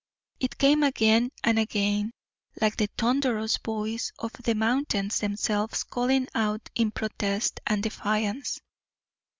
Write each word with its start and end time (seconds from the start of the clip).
It 0.39 0.57
came 0.57 0.81
again 0.81 1.31
and 1.43 1.59
again, 1.59 2.09
like 2.59 2.75
the 2.75 2.89
thunderous 2.97 3.57
voice 3.57 4.11
of 4.17 4.33
the 4.33 4.55
mountains 4.55 5.19
themselves 5.19 5.83
calling 5.83 6.27
out 6.33 6.71
in 6.73 6.89
protest 6.89 7.59
and 7.67 7.83
defiance. 7.83 8.59